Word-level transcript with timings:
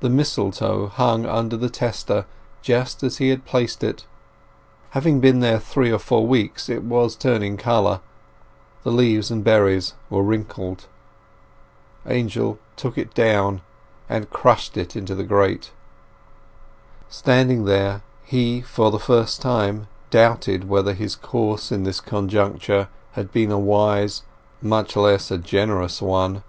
The 0.00 0.10
mistletoe 0.10 0.88
hung 0.88 1.24
under 1.24 1.56
the 1.56 1.70
tester 1.70 2.26
just 2.60 3.02
as 3.02 3.16
he 3.16 3.30
had 3.30 3.46
placed 3.46 3.82
it. 3.82 4.04
Having 4.90 5.20
been 5.20 5.40
there 5.40 5.58
three 5.58 5.90
or 5.90 5.98
four 5.98 6.26
weeks 6.26 6.68
it 6.68 6.82
was 6.82 7.16
turning 7.16 7.56
colour, 7.56 7.92
and 7.92 8.00
the 8.82 8.90
leaves 8.94 9.30
and 9.30 9.42
berries 9.42 9.94
were 10.10 10.22
wrinkled. 10.22 10.86
Angel 12.06 12.58
took 12.76 12.98
it 12.98 13.14
down 13.14 13.62
and 14.06 14.28
crushed 14.28 14.76
it 14.76 14.94
into 14.94 15.14
the 15.14 15.24
grate. 15.24 15.70
Standing 17.08 17.64
there, 17.64 18.02
he 18.24 18.60
for 18.60 18.90
the 18.90 18.98
first 19.00 19.40
time 19.40 19.86
doubted 20.10 20.68
whether 20.68 20.92
his 20.92 21.16
course 21.16 21.72
in 21.72 21.84
this 21.84 22.02
conjecture 22.02 22.88
had 23.12 23.32
been 23.32 23.50
a 23.50 23.58
wise, 23.58 24.24
much 24.60 24.94
less 24.94 25.30
a 25.30 25.38
generous, 25.38 26.02
one. 26.02 26.42